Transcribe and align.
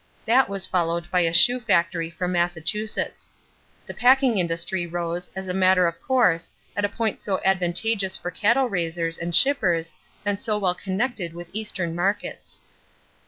That 0.25 0.49
was 0.49 0.65
followed 0.65 1.11
by 1.11 1.19
a 1.19 1.31
shoe 1.31 1.59
factory 1.59 2.09
from 2.09 2.31
Massachusetts. 2.31 3.29
The 3.85 3.93
packing 3.93 4.39
industry 4.39 4.87
rose 4.87 5.29
as 5.35 5.47
a 5.47 5.53
matter 5.53 5.85
of 5.85 6.01
course 6.01 6.49
at 6.75 6.83
a 6.83 6.89
point 6.89 7.21
so 7.21 7.39
advantageous 7.45 8.17
for 8.17 8.31
cattle 8.31 8.67
raisers 8.67 9.19
and 9.19 9.35
shippers 9.35 9.93
and 10.25 10.41
so 10.41 10.57
well 10.57 10.73
connected 10.73 11.35
with 11.35 11.51
Eastern 11.53 11.93
markets. 11.95 12.61